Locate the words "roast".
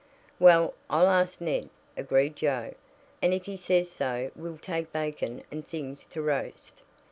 6.23-6.81